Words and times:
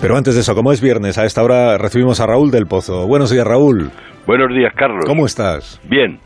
Pero 0.00 0.16
antes 0.16 0.36
de 0.36 0.42
eso, 0.42 0.54
como 0.54 0.70
es 0.70 0.80
viernes, 0.80 1.18
a 1.18 1.24
esta 1.24 1.42
hora 1.42 1.76
recibimos 1.76 2.20
a 2.20 2.26
Raúl 2.26 2.52
del 2.52 2.66
Pozo. 2.66 3.06
Buenos 3.08 3.30
días, 3.30 3.44
Raúl. 3.44 3.90
Buenos 4.26 4.54
días, 4.54 4.72
Carlos. 4.76 5.04
¿Cómo 5.04 5.26
estás? 5.26 5.80
Bien. 5.84 6.20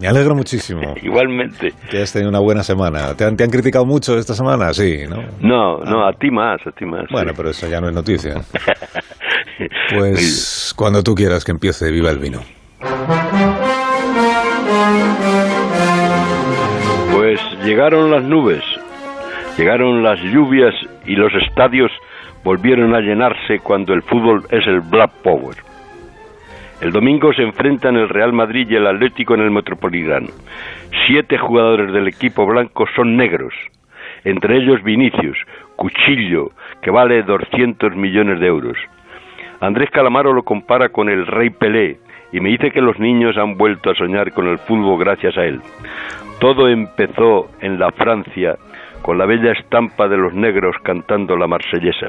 Me 0.00 0.08
alegro 0.08 0.34
muchísimo. 0.34 0.94
Igualmente. 1.02 1.74
Que 1.90 2.02
has 2.02 2.12
tenido 2.12 2.30
una 2.30 2.38
buena 2.38 2.62
semana. 2.62 3.14
¿Te 3.14 3.24
han, 3.24 3.36
criticado 3.36 3.84
mucho 3.84 4.16
esta 4.16 4.32
semana? 4.32 4.72
Sí, 4.72 5.04
¿no? 5.08 5.22
No, 5.40 5.84
no, 5.84 6.06
a 6.06 6.12
ti 6.14 6.30
más, 6.30 6.66
a 6.66 6.70
ti 6.70 6.86
más. 6.86 7.04
Bueno, 7.10 7.32
pero 7.36 7.50
eso 7.50 7.68
ya 7.68 7.80
no 7.82 7.88
es 7.88 7.94
noticia. 7.94 8.34
pues 9.94 10.72
cuando 10.74 11.02
tú 11.02 11.14
quieras 11.14 11.44
que 11.44 11.52
empiece, 11.52 11.90
viva 11.90 12.10
el 12.10 12.18
vino. 12.18 12.40
Pues 17.12 17.40
llegaron 17.62 18.10
las 18.10 18.22
nubes, 18.22 18.62
llegaron 19.58 20.02
las 20.02 20.18
lluvias 20.20 20.74
y 21.06 21.16
los 21.16 21.32
estadios 21.34 21.90
volvieron 22.44 22.94
a 22.94 23.00
llenarse 23.00 23.58
cuando 23.60 23.92
el 23.92 24.02
fútbol 24.02 24.44
es 24.50 24.66
el 24.66 24.80
Black 24.80 25.10
Power. 25.22 25.56
El 26.80 26.92
domingo 26.92 27.32
se 27.32 27.42
enfrentan 27.42 27.96
el 27.96 28.08
Real 28.08 28.32
Madrid 28.32 28.68
y 28.70 28.76
el 28.76 28.86
Atlético 28.86 29.34
en 29.34 29.40
el 29.40 29.50
Metropolitano. 29.50 30.28
Siete 31.06 31.38
jugadores 31.38 31.92
del 31.92 32.06
equipo 32.06 32.44
blanco 32.46 32.84
son 32.94 33.16
negros, 33.16 33.54
entre 34.24 34.58
ellos 34.58 34.82
Vinicius, 34.82 35.38
Cuchillo, 35.76 36.50
que 36.82 36.90
vale 36.90 37.22
200 37.22 37.96
millones 37.96 38.40
de 38.40 38.46
euros. 38.46 38.76
Andrés 39.60 39.90
Calamaro 39.90 40.32
lo 40.32 40.42
compara 40.42 40.90
con 40.90 41.08
el 41.08 41.26
Rey 41.26 41.50
Pelé 41.50 41.98
y 42.32 42.40
me 42.40 42.50
dice 42.50 42.70
que 42.70 42.82
los 42.82 42.98
niños 42.98 43.38
han 43.38 43.56
vuelto 43.56 43.90
a 43.90 43.94
soñar 43.94 44.32
con 44.32 44.46
el 44.46 44.58
fútbol 44.58 44.98
gracias 44.98 45.38
a 45.38 45.44
él. 45.44 45.60
Todo 46.40 46.68
empezó 46.68 47.48
en 47.60 47.78
la 47.78 47.90
Francia 47.92 48.56
con 49.06 49.18
la 49.18 49.24
bella 49.24 49.52
estampa 49.52 50.08
de 50.08 50.16
los 50.16 50.34
negros 50.34 50.74
cantando 50.82 51.36
la 51.36 51.46
marsellesa. 51.46 52.08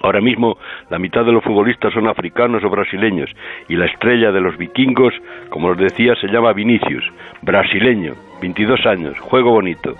Ahora 0.00 0.22
mismo 0.22 0.56
la 0.88 0.98
mitad 0.98 1.26
de 1.26 1.32
los 1.32 1.44
futbolistas 1.44 1.92
son 1.92 2.08
africanos 2.08 2.64
o 2.64 2.70
brasileños 2.70 3.28
y 3.68 3.76
la 3.76 3.84
estrella 3.84 4.32
de 4.32 4.40
los 4.40 4.56
vikingos, 4.56 5.12
como 5.50 5.68
os 5.68 5.76
decía, 5.76 6.14
se 6.14 6.28
llama 6.28 6.54
Vinicius, 6.54 7.04
brasileño, 7.42 8.14
22 8.40 8.86
años, 8.86 9.20
juego 9.20 9.50
bonito. 9.50 9.92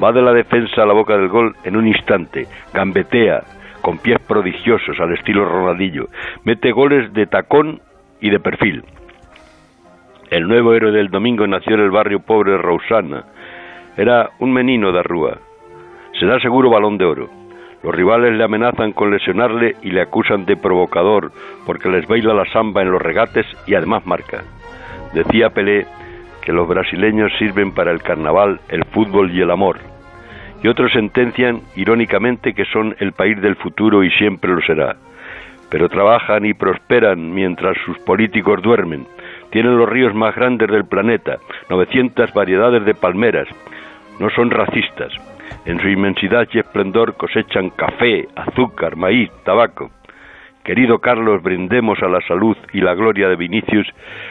Va 0.00 0.12
de 0.12 0.22
la 0.22 0.32
defensa 0.32 0.84
a 0.84 0.86
la 0.86 0.94
boca 0.94 1.16
del 1.16 1.26
gol 1.26 1.56
en 1.64 1.74
un 1.74 1.88
instante, 1.88 2.46
gambetea, 2.72 3.42
con 3.80 3.98
pies 3.98 4.20
prodigiosos 4.20 5.00
al 5.00 5.12
estilo 5.12 5.44
Ronaldillo, 5.44 6.06
mete 6.44 6.70
goles 6.70 7.12
de 7.12 7.26
tacón 7.26 7.80
y 8.20 8.30
de 8.30 8.38
perfil. 8.38 8.84
El 10.32 10.48
nuevo 10.48 10.72
héroe 10.72 10.92
del 10.92 11.08
domingo 11.08 11.46
nació 11.48 11.74
en 11.74 11.80
el 11.80 11.90
barrio 11.90 12.20
pobre 12.20 12.52
de 12.52 12.58
Rousana. 12.58 13.24
Era 13.96 14.30
un 14.38 14.52
menino 14.52 14.92
de 14.92 15.02
Rúa. 15.02 15.38
Será 16.18 16.40
seguro 16.40 16.70
balón 16.70 16.98
de 16.98 17.04
oro 17.04 17.42
los 17.82 17.94
rivales 17.94 18.32
le 18.36 18.44
amenazan 18.44 18.92
con 18.92 19.10
lesionarle 19.10 19.74
y 19.82 19.90
le 19.90 20.02
acusan 20.02 20.44
de 20.44 20.56
provocador 20.56 21.32
porque 21.66 21.88
les 21.88 22.06
baila 22.06 22.32
la 22.32 22.44
samba 22.46 22.82
en 22.82 22.92
los 22.92 23.02
regates 23.02 23.46
y 23.66 23.74
además 23.74 24.06
marca. 24.06 24.44
Decía 25.12 25.50
Pelé 25.50 25.86
que 26.42 26.52
los 26.52 26.68
brasileños 26.68 27.32
sirven 27.38 27.72
para 27.72 27.90
el 27.90 28.02
carnaval, 28.02 28.60
el 28.68 28.84
fútbol 28.86 29.32
y 29.32 29.40
el 29.40 29.50
amor. 29.50 29.78
Y 30.62 30.68
otros 30.68 30.92
sentencian 30.92 31.62
irónicamente 31.74 32.54
que 32.54 32.64
son 32.66 32.94
el 33.00 33.12
país 33.12 33.40
del 33.40 33.56
futuro 33.56 34.04
y 34.04 34.10
siempre 34.12 34.52
lo 34.52 34.60
será. 34.60 34.96
Pero 35.68 35.88
trabajan 35.88 36.44
y 36.44 36.54
prosperan 36.54 37.34
mientras 37.34 37.76
sus 37.84 37.98
políticos 38.00 38.62
duermen. 38.62 39.06
Tienen 39.50 39.76
los 39.76 39.88
ríos 39.88 40.14
más 40.14 40.36
grandes 40.36 40.68
del 40.68 40.84
planeta, 40.84 41.38
900 41.68 42.32
variedades 42.32 42.84
de 42.84 42.94
palmeras. 42.94 43.48
No 44.20 44.30
son 44.30 44.50
racistas, 44.50 45.12
en 45.64 45.80
su 45.80 45.88
inmensidad 45.88 46.48
y 46.52 46.58
esplendor 46.58 47.16
cosechan 47.16 47.70
café, 47.70 48.28
azúcar, 48.34 48.96
maíz, 48.96 49.30
tabaco. 49.44 49.90
Querido 50.64 50.98
Carlos, 50.98 51.42
brindemos 51.42 52.00
a 52.02 52.08
la 52.08 52.20
salud 52.26 52.56
y 52.72 52.80
la 52.80 52.94
gloria 52.94 53.28
de 53.28 53.36
Vinicius 53.36 53.86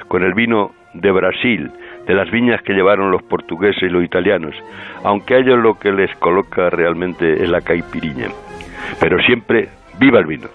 con 0.07 0.23
el 0.23 0.33
vino 0.33 0.71
de 0.93 1.11
Brasil, 1.11 1.71
de 2.05 2.13
las 2.13 2.29
viñas 2.31 2.61
que 2.63 2.73
llevaron 2.73 3.11
los 3.11 3.23
portugueses 3.23 3.83
y 3.83 3.89
los 3.89 4.03
italianos, 4.03 4.55
aunque 5.03 5.35
a 5.35 5.39
lo 5.39 5.77
que 5.77 5.91
les 5.91 6.13
coloca 6.17 6.69
realmente 6.69 7.43
es 7.43 7.49
la 7.49 7.61
caipiriña. 7.61 8.27
Pero 8.99 9.19
siempre, 9.19 9.69
viva 9.99 10.19
el 10.19 10.25
vino. 10.25 10.47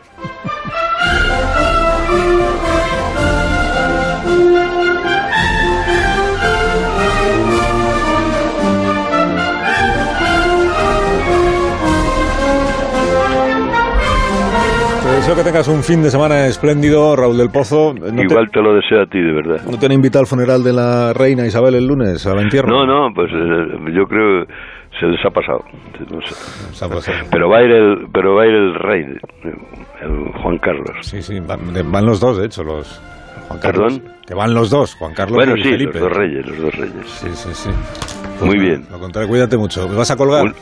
Deseo 15.26 15.42
que 15.42 15.50
tengas 15.50 15.66
un 15.66 15.82
fin 15.82 16.04
de 16.04 16.10
semana 16.10 16.47
espléndido, 16.47 17.16
Raúl 17.16 17.37
del 17.37 17.50
Pozo. 17.50 17.92
Igual 17.97 18.48
te, 18.53 18.60
lo 18.62 18.75
deseo 18.76 19.03
a 19.03 19.06
ti, 19.06 19.19
de 19.20 19.32
verdad. 19.32 19.60
¿No 19.69 19.76
te 19.76 19.87
han 19.87 19.91
invitado 19.91 20.20
al 20.20 20.28
funeral 20.28 20.62
de 20.62 20.72
la 20.72 21.12
reina 21.14 21.44
Isabel 21.44 21.75
el 21.75 21.84
lunes, 21.84 22.25
al 22.28 22.38
entierro? 22.38 22.69
No, 22.69 22.87
no, 22.87 23.12
pues 23.12 23.32
eh, 23.32 23.92
yo 23.92 24.04
creo 24.04 24.44
se 25.00 25.06
les 25.06 25.19
ha 25.26 25.31
pasado. 25.31 25.65
Se 26.70 26.84
ha 26.84 26.88
pasado. 26.88 27.26
Pero 27.28 27.48
va 27.48 27.59
a 27.59 27.62
ir 27.65 27.72
el, 27.72 28.06
pero 28.12 28.36
va 28.36 28.44
a 28.44 28.47
ir 28.47 28.54
el 28.54 28.75
rey, 28.76 29.04
el 30.03 30.32
Juan 30.41 30.59
Carlos. 30.59 30.97
Sí, 31.00 31.20
sí, 31.20 31.41
van, 31.41 32.06
los 32.06 32.20
dos, 32.20 32.38
de 32.38 32.47
hecho, 32.47 32.62
los 32.62 33.03
Juan 33.48 33.59
Carlos. 33.59 33.94
¿Perdón? 33.94 34.15
Que 34.28 34.34
van 34.34 34.54
los 34.54 34.70
dos, 34.70 34.94
Juan 34.94 35.12
Carlos 35.12 35.34
bueno, 35.34 35.56
y 35.56 35.62
sí, 35.65 35.70
Felipe. 35.70 35.98
los 35.98 36.09
dos 36.09 36.12
reyes, 36.16 36.47
los 36.47 36.60
dos 36.60 36.75
reyes. 36.76 37.04
Sí, 37.04 37.28
sí, 37.32 37.48
sí. 37.53 37.70
Muy 38.44 38.60
bien. 38.60 38.86
Lo 38.92 39.00
contrario, 39.00 39.28
cuídate 39.28 39.56
mucho. 39.56 39.88
¿Me 39.88 39.97
vas 39.97 40.10
a 40.12 40.16
colgar? 40.16 40.54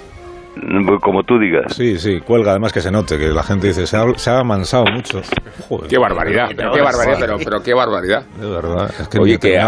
Como 1.00 1.22
tú 1.24 1.38
digas. 1.38 1.74
Sí, 1.74 1.98
sí, 1.98 2.20
cuelga 2.20 2.52
además 2.52 2.72
que 2.72 2.80
se 2.80 2.90
note, 2.90 3.18
que 3.18 3.26
la 3.28 3.42
gente 3.42 3.68
dice, 3.68 3.86
se 3.86 3.96
ha, 3.96 4.04
se 4.16 4.30
ha 4.30 4.38
amansado 4.38 4.84
mucho. 4.92 5.20
Joder. 5.68 5.88
Qué 5.88 5.98
barbaridad, 5.98 6.48
pero 6.56 6.72
qué 6.72 6.80
barbaridad, 6.80 7.16
pero, 7.18 7.36
pero 7.38 7.62
qué 7.62 7.74
barbaridad. 7.74 8.24
De 8.38 8.48
verdad. 8.48 8.90
Oye, 9.20 9.38
que 9.38 9.58